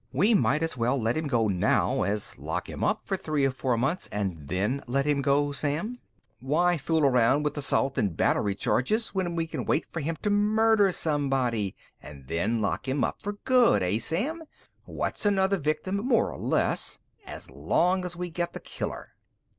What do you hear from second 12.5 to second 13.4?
lock him up for